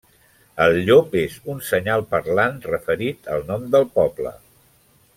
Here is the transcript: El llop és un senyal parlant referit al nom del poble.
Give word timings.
El 0.63 0.77
llop 0.87 1.13
és 1.19 1.35
un 1.55 1.61
senyal 1.69 2.05
parlant 2.15 2.59
referit 2.73 3.33
al 3.37 3.49
nom 3.53 3.71
del 3.77 3.89
poble. 4.01 4.39